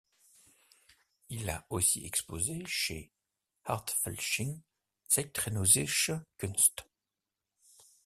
Il 1.29 1.47
a 1.51 1.67
aussi 1.69 2.07
exposé 2.07 2.63
chez 2.65 3.11
„art 3.73 3.87
felchlin– 3.99 4.57
zeitgenössische 5.13 6.25
Kunst“. 6.39 6.87